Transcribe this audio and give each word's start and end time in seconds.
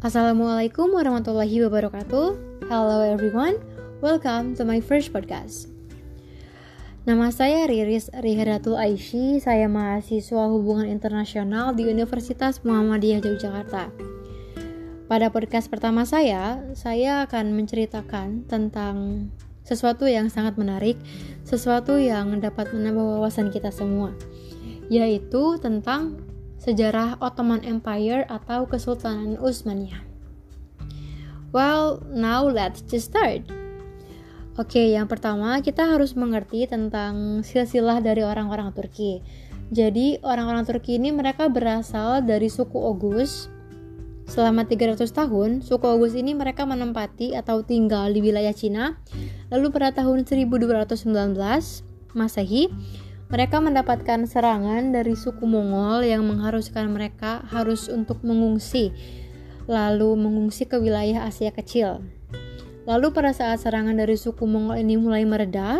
Assalamualaikum 0.00 0.96
warahmatullahi 0.96 1.60
wabarakatuh. 1.68 2.26
Hello 2.72 3.04
everyone, 3.04 3.60
welcome 4.00 4.56
to 4.56 4.64
my 4.64 4.80
first 4.80 5.12
podcast. 5.12 5.68
Nama 7.04 7.28
saya 7.28 7.68
Riris 7.68 8.08
Riharatul 8.16 8.80
Aishi, 8.80 9.44
saya 9.44 9.68
mahasiswa 9.68 10.48
hubungan 10.48 10.88
internasional 10.88 11.76
di 11.76 11.84
Universitas 11.84 12.64
Muhammadiyah 12.64 13.20
Yogyakarta. 13.20 13.92
Pada 15.04 15.28
podcast 15.28 15.68
pertama 15.68 16.08
saya, 16.08 16.64
saya 16.72 17.28
akan 17.28 17.52
menceritakan 17.60 18.48
tentang 18.48 19.28
sesuatu 19.68 20.08
yang 20.08 20.32
sangat 20.32 20.56
menarik, 20.56 20.96
sesuatu 21.44 22.00
yang 22.00 22.40
dapat 22.40 22.72
menambah 22.72 23.20
wawasan 23.20 23.52
kita 23.52 23.68
semua, 23.68 24.16
yaitu 24.88 25.60
tentang 25.60 26.29
sejarah 26.60 27.16
Ottoman 27.24 27.64
Empire 27.64 28.28
atau 28.28 28.68
Kesultanan 28.68 29.40
Utsmaniyah. 29.40 30.04
Well, 31.50 32.04
now 32.12 32.46
let's 32.46 32.84
just 32.84 33.10
start. 33.10 33.48
Oke, 34.60 34.92
yang 34.92 35.08
pertama 35.08 35.58
kita 35.64 35.88
harus 35.88 36.12
mengerti 36.12 36.68
tentang 36.68 37.40
silsilah 37.40 38.04
dari 38.04 38.20
orang-orang 38.20 38.70
Turki. 38.76 39.24
Jadi, 39.72 40.20
orang-orang 40.20 40.68
Turki 40.68 41.00
ini 41.00 41.10
mereka 41.14 41.48
berasal 41.48 42.20
dari 42.22 42.52
suku 42.52 42.76
Oghuz. 42.76 43.48
Selama 44.30 44.62
300 44.62 45.10
tahun, 45.10 45.64
suku 45.64 45.86
Oghuz 45.86 46.14
ini 46.14 46.36
mereka 46.36 46.68
menempati 46.68 47.34
atau 47.34 47.64
tinggal 47.64 48.12
di 48.12 48.20
wilayah 48.22 48.54
Cina. 48.54 49.00
Lalu 49.48 49.74
pada 49.74 49.90
tahun 49.96 50.22
1219 50.28 51.18
Masehi, 52.14 52.70
mereka 53.30 53.62
mendapatkan 53.62 54.26
serangan 54.26 54.90
dari 54.90 55.14
suku 55.14 55.46
Mongol 55.46 56.02
yang 56.02 56.26
mengharuskan 56.26 56.90
mereka 56.90 57.46
harus 57.46 57.86
untuk 57.86 58.26
mengungsi, 58.26 58.90
lalu 59.70 60.18
mengungsi 60.18 60.66
ke 60.66 60.74
wilayah 60.82 61.30
Asia 61.30 61.54
Kecil. 61.54 62.02
Lalu 62.90 63.14
pada 63.14 63.30
saat 63.30 63.62
serangan 63.62 63.94
dari 63.94 64.18
suku 64.18 64.42
Mongol 64.50 64.82
ini 64.82 64.98
mulai 64.98 65.22
mereda, 65.22 65.78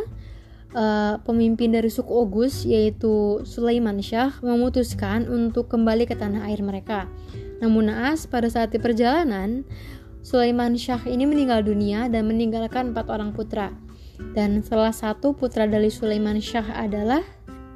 uh, 0.78 1.18
pemimpin 1.26 1.74
dari 1.74 1.90
suku 1.90 2.10
Oghuz 2.10 2.62
yaitu 2.62 3.42
Sulaiman 3.42 3.98
Shah 3.98 4.38
memutuskan 4.46 5.26
untuk 5.26 5.66
kembali 5.66 6.06
ke 6.06 6.14
tanah 6.14 6.46
air 6.46 6.62
mereka. 6.62 7.10
Namun 7.58 7.90
naas 7.90 8.30
pada 8.30 8.46
saat 8.46 8.70
di 8.70 8.78
perjalanan, 8.78 9.66
Sulaiman 10.22 10.76
Shah 10.78 11.02
ini 11.08 11.26
meninggal 11.26 11.66
dunia 11.66 12.06
dan 12.06 12.28
meninggalkan 12.28 12.94
empat 12.94 13.10
orang 13.10 13.34
putra. 13.34 13.74
Dan 14.36 14.60
salah 14.60 14.92
satu 14.92 15.32
putra 15.32 15.64
dari 15.64 15.88
Sulaiman 15.88 16.38
Shah 16.44 16.76
adalah 16.76 17.24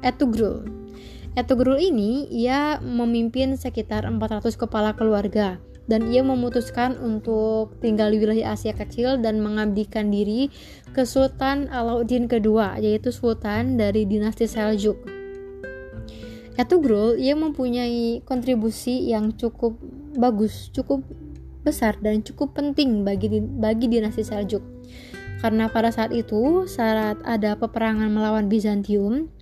Etugrul. 0.05 0.61
Etugrul 1.33 1.81
ini 1.81 2.29
ia 2.29 2.77
memimpin 2.77 3.57
sekitar 3.57 4.05
400 4.05 4.53
kepala 4.53 4.93
keluarga 4.93 5.57
dan 5.89 6.13
ia 6.13 6.21
memutuskan 6.21 6.93
untuk 7.01 7.73
tinggal 7.81 8.13
di 8.13 8.21
wilayah 8.21 8.53
Asia 8.53 8.77
Kecil 8.77 9.17
dan 9.17 9.41
mengabdikan 9.41 10.13
diri 10.13 10.53
ke 10.93 11.09
Sultan 11.09 11.73
Alauddin 11.73 12.29
kedua 12.29 12.77
yaitu 12.77 13.09
sultan 13.09 13.81
dari 13.81 14.05
dinasti 14.05 14.45
Seljuk. 14.45 15.01
Etugrul 16.53 17.17
ia 17.17 17.33
mempunyai 17.33 18.21
kontribusi 18.21 19.09
yang 19.09 19.33
cukup 19.33 19.81
bagus, 20.13 20.69
cukup 20.69 21.01
besar 21.65 21.97
dan 21.97 22.21
cukup 22.21 22.53
penting 22.53 23.01
bagi 23.01 23.41
bagi 23.41 23.89
dinasti 23.89 24.21
Seljuk. 24.21 24.61
Karena 25.41 25.65
pada 25.65 25.89
saat 25.89 26.13
itu 26.13 26.69
saat 26.69 27.17
ada 27.25 27.57
peperangan 27.59 28.07
melawan 28.07 28.47
Bizantium, 28.47 29.33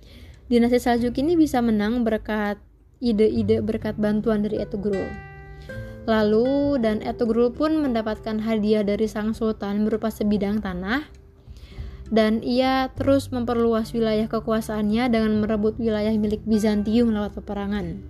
dinasti 0.48 0.78
Seljuk 0.80 1.16
ini 1.20 1.34
bisa 1.38 1.64
menang 1.64 2.04
berkat 2.04 2.60
ide-ide 3.04 3.60
berkat 3.60 3.96
bantuan 4.00 4.40
dari 4.44 4.60
Etugrul. 4.60 5.08
Lalu 6.04 6.80
dan 6.84 7.00
Etugrul 7.00 7.52
pun 7.52 7.80
mendapatkan 7.80 8.40
hadiah 8.44 8.84
dari 8.84 9.08
sang 9.08 9.32
sultan 9.32 9.88
berupa 9.88 10.12
sebidang 10.12 10.60
tanah 10.60 11.08
dan 12.12 12.44
ia 12.44 12.92
terus 12.92 13.32
memperluas 13.32 13.96
wilayah 13.96 14.28
kekuasaannya 14.28 15.08
dengan 15.08 15.40
merebut 15.40 15.80
wilayah 15.80 16.12
milik 16.12 16.44
Bizantium 16.44 17.16
lewat 17.16 17.36
peperangan. 17.40 18.04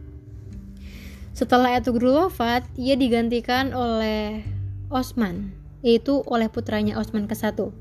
Setelah 1.35 1.79
Etugrul 1.79 2.15
wafat, 2.27 2.67
ia 2.79 2.95
digantikan 2.95 3.75
oleh 3.75 4.47
Osman, 4.91 5.51
yaitu 5.83 6.23
oleh 6.31 6.47
putranya 6.47 6.95
Osman 6.99 7.27
ke-1. 7.27 7.75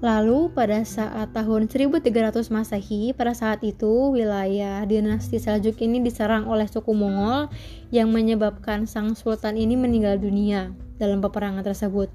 Lalu 0.00 0.48
pada 0.56 0.80
saat 0.80 1.36
tahun 1.36 1.68
1300 1.68 2.48
Masehi, 2.48 3.12
pada 3.12 3.36
saat 3.36 3.60
itu 3.60 4.16
wilayah 4.16 4.80
dinasti 4.88 5.36
Seljuk 5.36 5.76
ini 5.84 6.00
diserang 6.00 6.48
oleh 6.48 6.64
suku 6.64 6.96
Mongol 6.96 7.52
yang 7.92 8.08
menyebabkan 8.08 8.88
sang 8.88 9.12
sultan 9.12 9.60
ini 9.60 9.76
meninggal 9.76 10.16
dunia 10.16 10.72
dalam 10.96 11.20
peperangan 11.20 11.60
tersebut. 11.60 12.08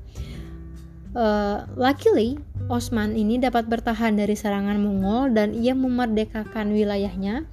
Uh, 1.13 1.69
luckily, 1.78 2.41
Osman 2.73 3.13
ini 3.13 3.38
dapat 3.38 3.69
bertahan 3.69 4.17
dari 4.17 4.34
serangan 4.34 4.81
Mongol 4.81 5.38
dan 5.38 5.53
ia 5.53 5.78
memerdekakan 5.78 6.73
wilayahnya. 6.73 7.46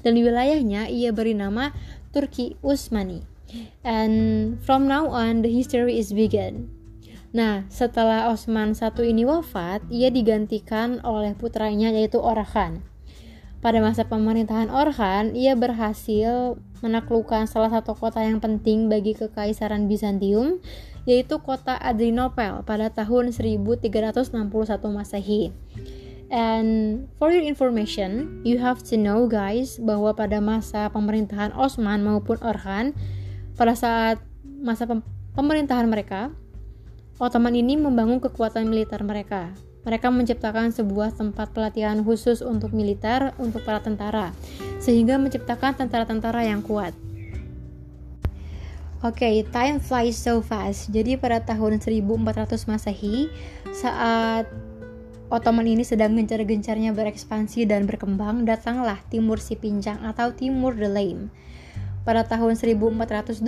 Dan 0.00 0.16
wilayahnya 0.16 0.88
ia 0.88 1.12
beri 1.12 1.36
nama 1.36 1.76
Turki 2.16 2.56
Utsmani. 2.64 3.20
And 3.84 4.56
from 4.64 4.88
now 4.88 5.12
on 5.12 5.44
the 5.44 5.52
history 5.52 6.00
is 6.00 6.16
begun. 6.16 6.72
Nah, 7.34 7.66
setelah 7.66 8.30
Osman 8.30 8.78
I 8.78 8.88
ini 9.10 9.26
wafat, 9.26 9.82
ia 9.90 10.06
digantikan 10.06 11.02
oleh 11.02 11.34
putranya 11.34 11.90
yaitu 11.90 12.22
Orhan. 12.22 12.86
Pada 13.58 13.82
masa 13.82 14.06
pemerintahan 14.06 14.70
Orhan, 14.70 15.34
ia 15.34 15.58
berhasil 15.58 16.54
menaklukkan 16.78 17.50
salah 17.50 17.74
satu 17.74 17.98
kota 17.98 18.22
yang 18.22 18.38
penting 18.38 18.86
bagi 18.86 19.18
kekaisaran 19.18 19.90
Bizantium, 19.90 20.62
yaitu 21.10 21.42
kota 21.42 21.74
Adrianople 21.74 22.62
pada 22.62 22.94
tahun 22.94 23.34
1361 23.34 24.30
Masehi. 24.94 25.50
And 26.30 27.10
for 27.18 27.34
your 27.34 27.42
information, 27.42 28.46
you 28.46 28.62
have 28.62 28.86
to 28.86 28.94
know 28.94 29.26
guys 29.26 29.82
bahwa 29.82 30.14
pada 30.14 30.38
masa 30.38 30.86
pemerintahan 30.94 31.50
Osman 31.58 32.06
maupun 32.06 32.38
Orhan, 32.46 32.94
pada 33.58 33.74
saat 33.74 34.22
masa 34.62 34.86
pemerintahan 35.34 35.90
mereka, 35.90 36.30
Ottoman 37.14 37.54
ini 37.54 37.78
membangun 37.78 38.18
kekuatan 38.18 38.66
militer 38.66 38.98
mereka. 39.06 39.54
Mereka 39.86 40.10
menciptakan 40.10 40.74
sebuah 40.74 41.14
tempat 41.14 41.54
pelatihan 41.54 42.02
khusus 42.02 42.42
untuk 42.42 42.74
militer 42.74 43.30
untuk 43.38 43.62
para 43.62 43.78
tentara, 43.78 44.34
sehingga 44.82 45.14
menciptakan 45.20 45.78
tentara-tentara 45.78 46.42
yang 46.42 46.58
kuat. 46.58 46.90
Oke, 49.04 49.20
okay, 49.20 49.34
time 49.46 49.78
flies 49.78 50.18
so 50.18 50.42
fast. 50.42 50.90
Jadi 50.90 51.14
pada 51.14 51.38
tahun 51.38 51.78
1400 51.78 52.66
Masehi, 52.66 53.30
saat 53.70 54.50
Ottoman 55.30 55.70
ini 55.70 55.86
sedang 55.86 56.18
gencar-gencarnya 56.18 56.90
berekspansi 56.96 57.68
dan 57.68 57.86
berkembang, 57.86 58.42
datanglah 58.42 58.98
Timur 59.12 59.38
Si 59.38 59.54
Pincang 59.54 60.02
atau 60.02 60.34
Timur 60.34 60.74
the 60.74 60.90
Lame 60.90 61.30
pada 62.04 62.28
tahun 62.28 62.52
1402, 62.60 63.40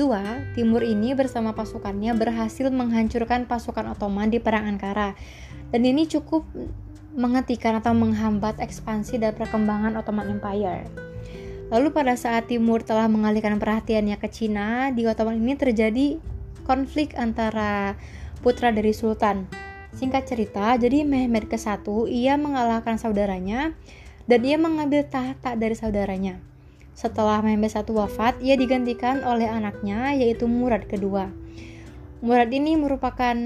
Timur 0.57 0.81
ini 0.81 1.13
bersama 1.13 1.53
pasukannya 1.53 2.17
berhasil 2.17 2.73
menghancurkan 2.73 3.45
pasukan 3.45 3.93
Ottoman 3.93 4.33
di 4.33 4.41
Perang 4.41 4.65
Ankara. 4.65 5.13
Dan 5.69 5.85
ini 5.85 6.09
cukup 6.09 6.49
menghentikan 7.13 7.77
atau 7.77 7.93
menghambat 7.93 8.57
ekspansi 8.65 9.21
dan 9.21 9.37
perkembangan 9.37 10.01
Ottoman 10.01 10.41
Empire. 10.41 10.89
Lalu 11.69 11.93
pada 11.93 12.17
saat 12.17 12.49
Timur 12.49 12.81
telah 12.81 13.13
mengalihkan 13.13 13.61
perhatiannya 13.61 14.17
ke 14.17 14.29
Cina, 14.33 14.89
di 14.89 15.05
Ottoman 15.05 15.37
ini 15.37 15.53
terjadi 15.53 16.17
konflik 16.65 17.13
antara 17.13 18.01
putra 18.41 18.73
dari 18.73 18.97
sultan. 18.97 19.45
Singkat 19.93 20.33
cerita, 20.33 20.77
jadi 20.81 21.05
Mehmed 21.05 21.53
ke-1 21.53 21.85
ia 22.09 22.41
mengalahkan 22.41 22.97
saudaranya 22.97 23.77
dan 24.25 24.41
ia 24.45 24.57
mengambil 24.57 25.05
tahta 25.05 25.57
dari 25.57 25.77
saudaranya. 25.77 26.56
Setelah 26.97 27.45
Mehmed 27.45 27.77
I 27.77 27.85
wafat, 27.93 28.41
ia 28.41 28.57
digantikan 28.57 29.21
oleh 29.21 29.45
anaknya 29.45 30.17
yaitu 30.17 30.49
Murad 30.49 30.89
kedua. 30.89 31.29
Murad 32.25 32.49
ini 32.49 32.73
merupakan 32.73 33.37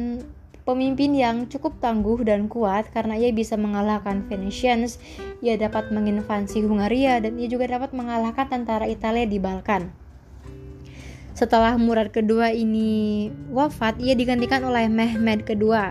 pemimpin 0.63 1.19
yang 1.19 1.51
cukup 1.51 1.83
tangguh 1.83 2.23
dan 2.23 2.47
kuat 2.47 2.95
karena 2.95 3.19
ia 3.19 3.35
bisa 3.35 3.59
mengalahkan 3.59 4.23
Venetians, 4.31 5.03
ia 5.43 5.59
dapat 5.59 5.91
menginvasi 5.91 6.63
Hungaria 6.63 7.19
dan 7.19 7.43
ia 7.43 7.51
juga 7.51 7.67
dapat 7.67 7.91
mengalahkan 7.91 8.47
tentara 8.47 8.87
Italia 8.87 9.27
di 9.27 9.43
Balkan. 9.43 9.91
Setelah 11.35 11.75
Murad 11.75 12.15
kedua 12.15 12.55
ini 12.55 13.35
wafat, 13.51 13.99
ia 13.99 14.15
digantikan 14.15 14.63
oleh 14.63 14.87
Mehmed 14.87 15.43
kedua. 15.43 15.91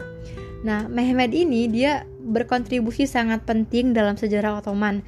Nah, 0.63 0.87
Mehmed 0.87 1.35
ini 1.35 1.67
dia 1.67 2.07
berkontribusi 2.23 3.03
sangat 3.03 3.43
penting 3.43 3.91
dalam 3.91 4.15
sejarah 4.15 4.63
Ottoman 4.63 5.03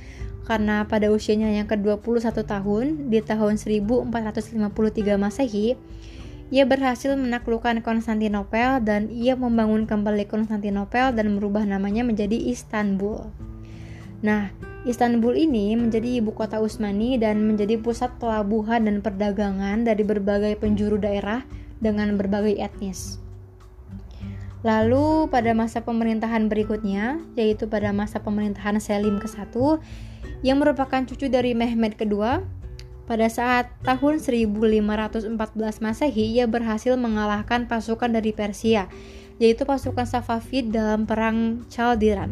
karena 0.46 0.84
pada 0.90 1.14
usianya 1.14 1.54
yang 1.54 1.70
ke-21 1.70 2.34
tahun 2.44 2.86
di 3.14 3.20
tahun 3.22 3.62
1453 3.62 5.22
Masehi 5.22 5.78
ia 6.52 6.68
berhasil 6.68 7.16
menaklukkan 7.16 7.80
Konstantinopel 7.80 8.84
dan 8.84 9.08
ia 9.08 9.40
membangun 9.40 9.88
kembali 9.88 10.28
Konstantinopel 10.28 11.16
dan 11.16 11.40
merubah 11.40 11.64
namanya 11.64 12.04
menjadi 12.04 12.36
Istanbul. 12.36 13.32
Nah, 14.20 14.52
Istanbul 14.84 15.40
ini 15.40 15.80
menjadi 15.80 16.20
ibu 16.20 16.36
kota 16.36 16.60
Utsmani 16.60 17.16
dan 17.16 17.48
menjadi 17.48 17.80
pusat 17.80 18.12
pelabuhan 18.20 18.84
dan 18.84 19.00
perdagangan 19.00 19.88
dari 19.88 20.04
berbagai 20.04 20.60
penjuru 20.60 21.00
daerah 21.00 21.48
dengan 21.80 22.20
berbagai 22.20 22.60
etnis. 22.60 23.22
Lalu 24.62 25.32
pada 25.32 25.56
masa 25.58 25.82
pemerintahan 25.82 26.46
berikutnya, 26.46 27.18
yaitu 27.34 27.66
pada 27.66 27.90
masa 27.96 28.22
pemerintahan 28.22 28.78
Selim 28.78 29.18
ke-1 29.18 29.80
yang 30.42 30.62
merupakan 30.62 31.06
cucu 31.06 31.30
dari 31.30 31.54
Mehmed 31.54 31.98
kedua, 31.98 32.42
pada 33.10 33.28
saat 33.28 33.70
tahun 33.82 34.22
1514 34.22 35.38
Masehi 35.84 36.38
ia 36.38 36.46
berhasil 36.46 36.94
mengalahkan 36.96 37.66
pasukan 37.66 38.10
dari 38.14 38.32
Persia, 38.32 38.88
yaitu 39.42 39.66
pasukan 39.66 40.06
Safavid 40.06 40.70
dalam 40.70 41.10
perang 41.10 41.66
Chaldiran. 41.68 42.32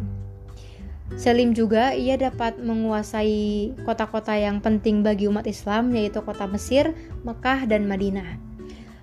Selim 1.18 1.58
juga 1.58 1.98
ia 1.98 2.22
dapat 2.22 2.62
menguasai 2.62 3.74
kota-kota 3.82 4.38
yang 4.38 4.62
penting 4.62 5.02
bagi 5.02 5.26
umat 5.26 5.50
Islam 5.50 5.90
yaitu 5.90 6.22
kota 6.22 6.46
Mesir, 6.46 6.94
Mekah, 7.26 7.66
dan 7.66 7.90
Madinah. 7.90 8.38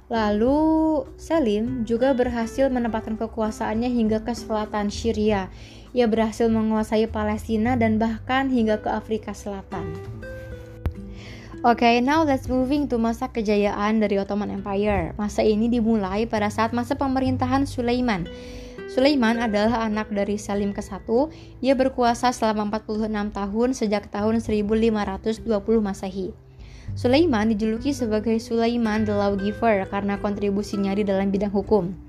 Lalu 0.06 1.02
Selim 1.18 1.82
juga 1.82 2.14
berhasil 2.14 2.70
menempatkan 2.70 3.18
kekuasaannya 3.18 3.90
hingga 3.90 4.22
ke 4.22 4.38
selatan 4.38 4.86
Syria. 4.86 5.50
Ia 5.96 6.04
berhasil 6.04 6.52
menguasai 6.52 7.08
Palestina 7.08 7.72
dan 7.72 7.96
bahkan 7.96 8.52
hingga 8.52 8.84
ke 8.84 8.92
Afrika 8.92 9.32
Selatan. 9.32 9.96
Oke, 11.64 11.88
okay, 11.88 11.94
now 12.04 12.20
let's 12.20 12.52
moving 12.52 12.84
to 12.84 13.00
masa 13.00 13.32
kejayaan 13.32 14.04
dari 14.04 14.20
Ottoman 14.20 14.52
Empire. 14.52 15.16
Masa 15.16 15.40
ini 15.40 15.72
dimulai 15.72 16.28
pada 16.28 16.52
saat 16.52 16.76
masa 16.76 17.00
pemerintahan 17.00 17.64
Sulaiman. 17.64 18.28
Sulaiman 18.92 19.40
adalah 19.40 19.88
anak 19.88 20.12
dari 20.12 20.36
Salim 20.36 20.76
ke-1. 20.76 21.08
Ia 21.64 21.72
berkuasa 21.72 22.28
selama 22.28 22.76
46 22.76 23.32
tahun 23.32 23.68
sejak 23.72 24.12
tahun 24.12 24.44
1520 24.44 25.48
Masehi. 25.80 26.36
Sulaiman 26.92 27.50
dijuluki 27.50 27.96
sebagai 27.96 28.36
Sulaiman 28.38 29.08
the 29.08 29.16
Lawgiver 29.16 29.88
karena 29.88 30.20
kontribusinya 30.20 30.92
di 30.92 31.02
dalam 31.02 31.32
bidang 31.32 31.50
hukum. 31.50 32.05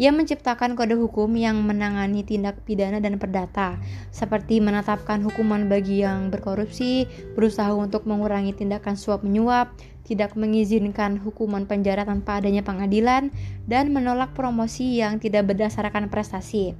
Ia 0.00 0.16
menciptakan 0.16 0.80
kode 0.80 0.96
hukum 0.96 1.28
yang 1.36 1.60
menangani 1.60 2.24
tindak 2.24 2.64
pidana 2.64 3.04
dan 3.04 3.20
perdata, 3.20 3.76
seperti 4.08 4.56
menetapkan 4.56 5.20
hukuman 5.20 5.68
bagi 5.68 6.00
yang 6.00 6.32
berkorupsi, 6.32 7.04
berusaha 7.36 7.68
untuk 7.76 8.08
mengurangi 8.08 8.56
tindakan 8.56 8.96
suap 8.96 9.20
menyuap, 9.20 9.76
tidak 10.08 10.32
mengizinkan 10.40 11.20
hukuman 11.20 11.68
penjara 11.68 12.08
tanpa 12.08 12.40
adanya 12.40 12.64
pengadilan, 12.64 13.28
dan 13.68 13.92
menolak 13.92 14.32
promosi 14.32 15.04
yang 15.04 15.20
tidak 15.20 15.52
berdasarkan 15.52 16.08
prestasi. 16.08 16.72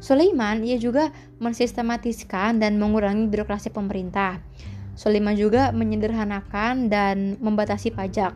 Sulaiman 0.00 0.64
ia 0.64 0.80
juga 0.80 1.12
mensistematiskan 1.44 2.64
dan 2.64 2.80
mengurangi 2.80 3.28
birokrasi 3.28 3.76
pemerintah. 3.76 4.40
Sulaiman 4.96 5.36
juga 5.36 5.68
menyederhanakan 5.68 6.88
dan 6.88 7.36
membatasi 7.44 7.92
pajak. 7.92 8.32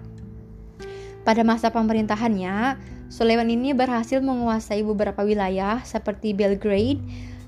Pada 1.25 1.43
masa 1.45 1.73
pemerintahannya, 1.73 2.77
Sulaiman 3.09 3.49
ini 3.49 3.73
berhasil 3.73 4.21
menguasai 4.21 4.85
beberapa 4.85 5.25
wilayah 5.25 5.81
seperti 5.81 6.37
Belgrade, 6.37 7.01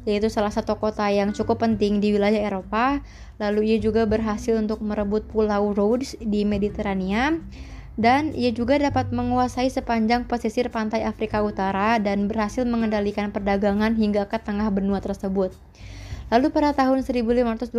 yaitu 0.08 0.32
salah 0.32 0.48
satu 0.48 0.80
kota 0.80 1.04
yang 1.12 1.36
cukup 1.36 1.60
penting 1.60 2.00
di 2.00 2.16
wilayah 2.16 2.40
Eropa. 2.48 3.04
Lalu 3.36 3.76
ia 3.76 3.78
juga 3.78 4.08
berhasil 4.08 4.56
untuk 4.56 4.80
merebut 4.80 5.28
Pulau 5.28 5.76
Rhodes 5.76 6.16
di 6.16 6.48
Mediterania 6.48 7.36
dan 8.00 8.32
ia 8.32 8.48
juga 8.48 8.80
dapat 8.80 9.12
menguasai 9.12 9.68
sepanjang 9.68 10.24
pesisir 10.24 10.72
pantai 10.72 11.04
Afrika 11.04 11.44
Utara 11.44 12.00
dan 12.00 12.32
berhasil 12.32 12.64
mengendalikan 12.64 13.28
perdagangan 13.28 13.92
hingga 13.92 14.24
ke 14.24 14.40
tengah 14.40 14.72
benua 14.72 15.04
tersebut. 15.04 15.52
Lalu 16.32 16.48
pada 16.48 16.72
tahun 16.72 17.04
1526, 17.04 17.76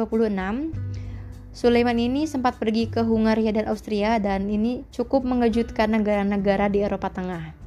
Sulaiman 1.51 1.98
ini 1.98 2.30
sempat 2.30 2.62
pergi 2.62 2.88
ke 2.92 3.01
Hungaria 3.01 3.50
dan 3.50 3.66
Austria 3.66 4.22
dan 4.22 4.45
ini 4.45 4.86
cukup 4.94 5.25
mengejutkan 5.25 5.89
negara-negara 5.89 6.69
di 6.69 6.86
Eropa 6.86 7.10
Tengah. 7.10 7.61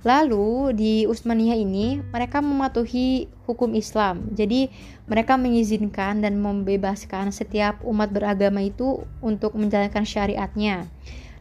Lalu 0.00 0.72
di 0.72 0.94
Utsmaniyah 1.04 1.60
ini 1.60 2.00
mereka 2.08 2.40
mematuhi 2.40 3.28
hukum 3.44 3.76
Islam. 3.76 4.32
Jadi 4.32 4.72
mereka 5.04 5.36
mengizinkan 5.36 6.24
dan 6.24 6.40
membebaskan 6.40 7.28
setiap 7.28 7.84
umat 7.84 8.08
beragama 8.08 8.64
itu 8.64 9.04
untuk 9.20 9.52
menjalankan 9.60 10.08
syariatnya 10.08 10.88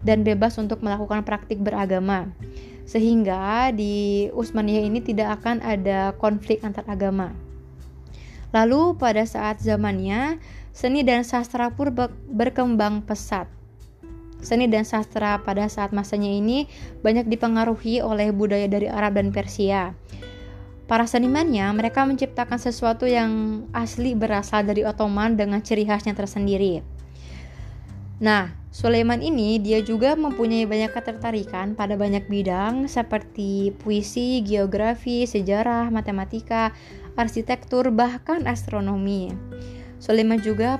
dan 0.03 0.27
bebas 0.27 0.59
untuk 0.59 0.83
melakukan 0.83 1.23
praktik 1.23 1.63
beragama. 1.63 2.27
Sehingga 2.83 3.71
di 3.71 4.27
Utsmaniyah 4.35 4.83
ini 4.91 4.99
tidak 4.99 5.39
akan 5.39 5.63
ada 5.63 6.11
konflik 6.19 6.59
antar 6.59 6.83
agama. 6.91 7.31
Lalu 8.49 8.97
pada 8.97 9.23
saat 9.23 9.61
zamannya 9.61 10.41
seni 10.73 11.05
dan 11.05 11.21
sastra 11.21 11.69
pun 11.71 11.93
berkembang 12.27 13.05
pesat. 13.05 13.58
Seni 14.39 14.71
dan 14.71 14.87
sastra 14.87 15.43
pada 15.43 15.67
saat 15.67 15.91
masanya 15.91 16.31
ini 16.31 16.71
banyak 17.03 17.27
dipengaruhi 17.27 17.99
oleh 17.99 18.31
budaya 18.31 18.71
dari 18.71 18.87
Arab 18.87 19.19
dan 19.19 19.35
Persia. 19.35 19.91
Para 20.89 21.05
senimannya, 21.05 21.69
mereka 21.75 22.01
menciptakan 22.01 22.57
sesuatu 22.57 23.05
yang 23.05 23.61
asli 23.77 24.17
berasal 24.17 24.65
dari 24.65 24.81
Ottoman 24.81 25.37
dengan 25.37 25.61
ciri 25.61 25.85
khasnya 25.85 26.17
tersendiri. 26.17 26.81
Nah, 28.19 28.57
Sulaiman 28.69 29.21
ini 29.21 29.57
dia 29.57 29.81
juga 29.81 30.13
mempunyai 30.13 30.65
banyak 30.69 30.93
ketertarikan 30.93 31.73
pada 31.73 31.97
banyak 31.97 32.29
bidang 32.29 32.85
seperti 32.85 33.73
puisi, 33.81 34.45
geografi, 34.45 35.25
sejarah, 35.25 35.89
matematika, 35.89 36.73
arsitektur, 37.17 37.89
bahkan 37.89 38.45
astronomi. 38.45 39.33
Sulaiman 39.99 40.39
juga 40.39 40.79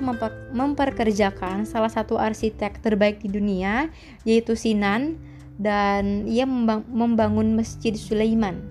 memperkerjakan 0.50 1.68
salah 1.68 1.92
satu 1.92 2.16
arsitek 2.16 2.80
terbaik 2.80 3.20
di 3.20 3.28
dunia, 3.28 3.92
yaitu 4.24 4.56
Sinan, 4.56 5.20
dan 5.60 6.24
ia 6.24 6.48
membangun 6.88 7.52
Masjid 7.52 7.92
Sulaiman. 7.92 8.64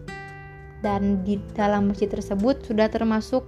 Dan 0.81 1.21
di 1.21 1.37
dalam 1.53 1.93
masjid 1.93 2.09
tersebut 2.09 2.65
sudah 2.65 2.89
termasuk 2.89 3.45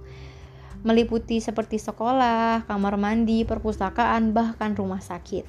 meliputi 0.86 1.42
seperti 1.42 1.82
sekolah, 1.82 2.70
kamar 2.70 2.94
mandi, 2.94 3.42
perpustakaan, 3.42 4.30
bahkan 4.30 4.78
rumah 4.78 5.02
sakit. 5.02 5.42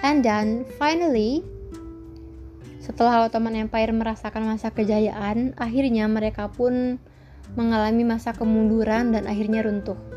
And 0.00 0.24
then 0.24 0.64
finally, 0.80 1.44
setelah 2.80 3.28
Ottoman 3.28 3.56
Empire 3.56 3.92
merasakan 3.96 4.44
masa 4.44 4.68
kejayaan, 4.72 5.56
akhirnya 5.56 6.04
mereka 6.08 6.52
pun 6.52 7.00
mengalami 7.56 8.04
masa 8.04 8.36
kemunduran 8.36 9.12
dan 9.12 9.24
akhirnya 9.24 9.64
runtuh. 9.64 10.13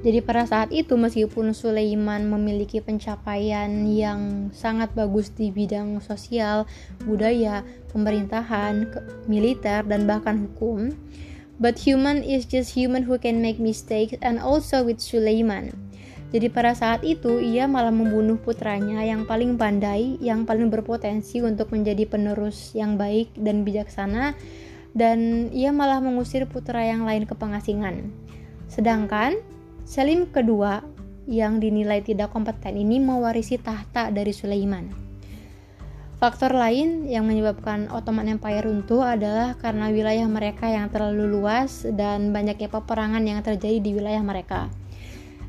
Jadi 0.00 0.24
pada 0.24 0.48
saat 0.48 0.72
itu 0.72 0.96
meskipun 0.96 1.52
Sulaiman 1.52 2.24
memiliki 2.24 2.80
pencapaian 2.80 3.68
yang 3.84 4.48
sangat 4.48 4.96
bagus 4.96 5.28
di 5.28 5.52
bidang 5.52 6.00
sosial, 6.00 6.64
budaya, 7.04 7.60
pemerintahan, 7.92 8.88
militer 9.28 9.84
dan 9.84 10.08
bahkan 10.08 10.48
hukum, 10.48 10.96
but 11.60 11.76
human 11.76 12.24
is 12.24 12.48
just 12.48 12.72
human 12.72 13.04
who 13.04 13.20
can 13.20 13.44
make 13.44 13.60
mistakes 13.60 14.16
and 14.24 14.40
also 14.40 14.80
with 14.80 15.04
Sulaiman. 15.04 15.76
Jadi 16.32 16.48
pada 16.48 16.72
saat 16.72 17.04
itu 17.04 17.36
ia 17.42 17.68
malah 17.68 17.92
membunuh 17.92 18.40
putranya 18.40 19.04
yang 19.04 19.28
paling 19.28 19.60
pandai, 19.60 20.16
yang 20.24 20.48
paling 20.48 20.72
berpotensi 20.72 21.44
untuk 21.44 21.76
menjadi 21.76 22.08
penerus 22.08 22.72
yang 22.72 22.96
baik 22.96 23.36
dan 23.36 23.68
bijaksana 23.68 24.32
dan 24.96 25.50
ia 25.52 25.74
malah 25.76 26.00
mengusir 26.00 26.48
putra 26.48 26.88
yang 26.88 27.04
lain 27.04 27.28
ke 27.28 27.34
pengasingan. 27.36 28.14
Sedangkan 28.70 29.42
Selim 29.84 30.28
kedua 30.30 30.84
yang 31.30 31.62
dinilai 31.62 32.02
tidak 32.02 32.34
kompeten 32.34 32.74
ini 32.74 32.98
mewarisi 32.98 33.56
tahta 33.60 34.10
dari 34.10 34.34
Sulaiman. 34.34 35.10
Faktor 36.20 36.52
lain 36.52 37.08
yang 37.08 37.24
menyebabkan 37.24 37.88
Ottoman 37.88 38.28
Empire 38.28 38.68
runtuh 38.68 39.00
adalah 39.00 39.56
karena 39.56 39.88
wilayah 39.88 40.28
mereka 40.28 40.68
yang 40.68 40.92
terlalu 40.92 41.32
luas 41.32 41.88
dan 41.96 42.28
banyaknya 42.28 42.68
peperangan 42.68 43.24
yang 43.24 43.40
terjadi 43.40 43.80
di 43.80 43.96
wilayah 43.96 44.20
mereka. 44.20 44.68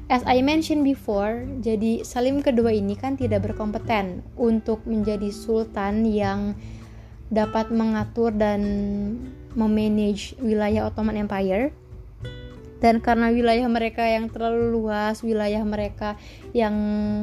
As 0.08 0.24
I 0.24 0.40
mentioned 0.40 0.88
before, 0.88 1.44
jadi 1.60 2.08
Salim 2.08 2.40
kedua 2.40 2.72
ini 2.72 2.96
kan 2.96 3.20
tidak 3.20 3.52
berkompeten 3.52 4.24
untuk 4.40 4.84
menjadi 4.88 5.28
sultan 5.28 6.08
yang 6.08 6.56
dapat 7.32 7.72
mengatur 7.72 8.32
dan 8.32 8.64
memanage 9.56 10.36
wilayah 10.40 10.88
Ottoman 10.88 11.20
Empire 11.20 11.76
dan 12.82 12.98
karena 13.00 13.30
wilayah 13.30 13.70
mereka 13.70 14.02
yang 14.10 14.28
terlalu 14.28 14.74
luas, 14.74 15.22
wilayah 15.22 15.62
mereka 15.62 16.18
yang 16.52 16.74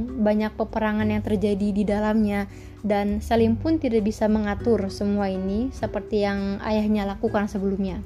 banyak 0.07 0.55
peperangan 0.55 1.11
yang 1.11 1.21
terjadi 1.21 1.69
di 1.75 1.83
dalamnya 1.83 2.47
dan 2.87 3.19
Salim 3.19 3.59
pun 3.59 3.83
tidak 3.83 4.07
bisa 4.07 4.31
mengatur 4.31 4.87
semua 4.87 5.27
ini 5.27 5.75
seperti 5.75 6.23
yang 6.23 6.63
ayahnya 6.63 7.11
lakukan 7.11 7.51
sebelumnya. 7.51 7.99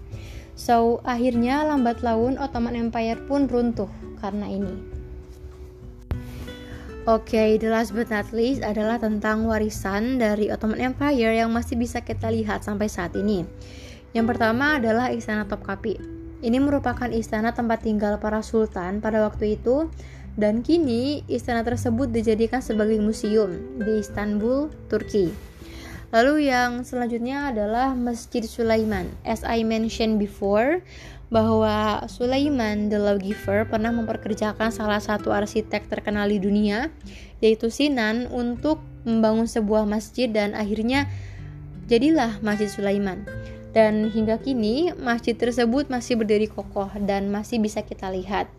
So, 0.57 1.05
akhirnya 1.05 1.65
lambat 1.69 2.01
laun 2.01 2.41
Ottoman 2.41 2.77
Empire 2.77 3.21
pun 3.29 3.49
runtuh 3.49 3.89
karena 4.21 4.49
ini. 4.49 4.73
Oke, 7.03 7.35
okay, 7.35 7.51
the 7.59 7.67
last 7.67 7.91
but 7.91 8.07
not 8.15 8.31
least 8.31 8.63
adalah 8.63 8.95
tentang 8.95 9.43
warisan 9.45 10.23
dari 10.23 10.55
Ottoman 10.55 10.79
Empire 10.79 11.35
yang 11.35 11.51
masih 11.51 11.75
bisa 11.75 11.99
kita 11.99 12.31
lihat 12.31 12.63
sampai 12.63 12.87
saat 12.87 13.13
ini. 13.19 13.43
Yang 14.15 14.37
pertama 14.37 14.79
adalah 14.79 15.11
Istana 15.11 15.51
Topkapi. 15.51 16.22
Ini 16.43 16.59
merupakan 16.59 17.07
istana 17.09 17.55
tempat 17.55 17.87
tinggal 17.87 18.19
para 18.19 18.43
sultan 18.43 18.99
pada 18.99 19.23
waktu 19.23 19.57
itu 19.57 19.87
Dan 20.33 20.65
kini 20.65 21.29
istana 21.29 21.61
tersebut 21.61 22.09
dijadikan 22.09 22.65
sebagai 22.65 22.97
museum 23.05 23.53
di 23.77 24.01
Istanbul, 24.01 24.73
Turki. 24.89 25.29
Lalu 26.09 26.49
yang 26.49 26.89
selanjutnya 26.89 27.53
adalah 27.53 27.93
Masjid 27.93 28.41
Sulaiman. 28.45 29.13
As 29.29 29.45
I 29.45 29.61
mentioned 29.61 30.17
before, 30.17 30.81
bahwa 31.33 32.05
Sulaiman 32.09 32.89
the 32.89 33.01
Lawgiver 33.01 33.69
pernah 33.69 33.93
memperkerjakan 33.93 34.73
salah 34.73 35.01
satu 35.01 35.33
arsitek 35.33 35.89
terkenal 35.89 36.29
di 36.29 36.41
dunia, 36.41 36.89
yaitu 37.45 37.69
Sinan, 37.69 38.29
untuk 38.33 38.81
membangun 39.05 39.49
sebuah 39.49 39.85
masjid 39.85 40.33
dan 40.33 40.57
akhirnya 40.57 41.09
jadilah 41.93 42.41
Masjid 42.41 42.73
Sulaiman. 42.73 43.25
Dan 43.73 44.13
hingga 44.13 44.37
kini 44.37 44.93
masjid 45.01 45.33
tersebut 45.33 45.89
masih 45.89 46.21
berdiri 46.21 46.45
kokoh 46.45 46.93
dan 47.09 47.33
masih 47.33 47.57
bisa 47.57 47.81
kita 47.81 48.13
lihat. 48.13 48.53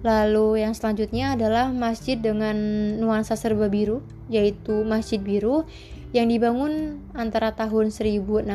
Lalu 0.00 0.64
yang 0.64 0.72
selanjutnya 0.72 1.36
adalah 1.36 1.68
masjid 1.68 2.16
dengan 2.16 2.56
nuansa 2.96 3.36
serba 3.36 3.68
biru, 3.68 4.00
yaitu 4.32 4.80
Masjid 4.80 5.20
Biru 5.20 5.68
yang 6.16 6.32
dibangun 6.32 7.04
antara 7.12 7.52
tahun 7.52 7.92
1609 7.92 8.48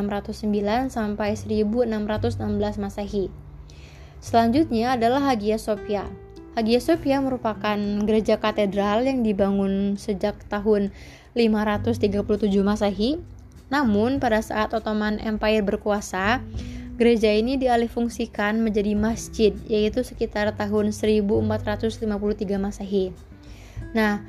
sampai 0.90 1.38
1616 1.38 2.82
Masehi. 2.82 3.30
Selanjutnya 4.18 4.98
adalah 4.98 5.22
Hagia 5.22 5.62
Sophia. 5.62 6.10
Hagia 6.58 6.82
Sophia 6.82 7.22
merupakan 7.22 7.78
gereja 8.08 8.42
katedral 8.42 9.06
yang 9.06 9.22
dibangun 9.22 10.02
sejak 10.02 10.40
tahun 10.50 10.90
537 11.38 12.10
Masehi 12.66 13.22
namun, 13.66 14.22
pada 14.22 14.46
saat 14.46 14.78
Ottoman 14.78 15.18
Empire 15.18 15.66
berkuasa, 15.66 16.38
gereja 17.02 17.34
ini 17.34 17.58
dialihfungsikan 17.58 18.62
menjadi 18.62 18.94
masjid, 18.94 19.54
yaitu 19.66 20.06
sekitar 20.06 20.54
tahun 20.54 20.94
1453 20.94 22.62
Masehi. 22.62 23.10
Nah, 23.98 24.22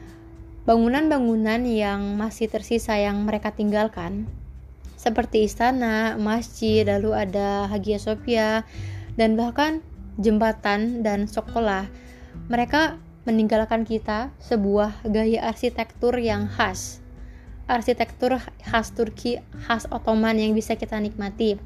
bangunan-bangunan 0.64 1.62
yang 1.68 2.16
masih 2.16 2.48
tersisa 2.48 2.96
yang 2.96 3.28
mereka 3.28 3.52
tinggalkan, 3.52 4.24
seperti 4.96 5.44
istana, 5.44 6.16
masjid, 6.16 6.88
lalu 6.88 7.12
ada 7.12 7.68
Hagia 7.68 8.00
Sophia, 8.00 8.64
dan 9.20 9.36
bahkan 9.36 9.84
jembatan 10.16 11.04
dan 11.04 11.28
sekolah, 11.28 11.86
mereka 12.48 12.96
meninggalkan 13.28 13.84
kita 13.84 14.32
sebuah 14.40 15.04
gaya 15.04 15.44
arsitektur 15.44 16.16
yang 16.16 16.48
khas 16.48 17.04
arsitektur 17.66 18.38
khas 18.62 18.94
Turki, 18.94 19.42
khas 19.66 19.86
Ottoman 19.90 20.38
yang 20.38 20.54
bisa 20.54 20.74
kita 20.78 20.98
nikmati. 20.98 21.58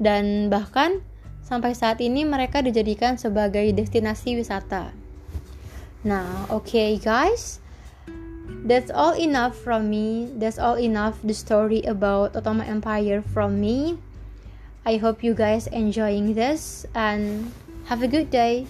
Dan 0.00 0.50
bahkan 0.50 1.04
sampai 1.44 1.76
saat 1.76 2.00
ini 2.00 2.24
mereka 2.24 2.64
dijadikan 2.64 3.20
sebagai 3.20 3.64
destinasi 3.76 4.40
wisata. 4.40 4.90
Nah, 6.04 6.48
oke 6.52 6.68
okay 6.68 7.00
guys. 7.00 7.64
That's 8.64 8.88
all 8.88 9.12
enough 9.12 9.56
from 9.56 9.92
me. 9.92 10.32
That's 10.40 10.56
all 10.56 10.80
enough 10.80 11.20
the 11.20 11.36
story 11.36 11.84
about 11.84 12.32
Ottoman 12.32 12.64
Empire 12.64 13.20
from 13.20 13.60
me. 13.60 14.00
I 14.84 14.96
hope 15.00 15.24
you 15.24 15.32
guys 15.32 15.68
enjoying 15.68 16.32
this 16.36 16.84
and 16.96 17.52
have 17.88 18.00
a 18.00 18.08
good 18.08 18.28
day. 18.28 18.68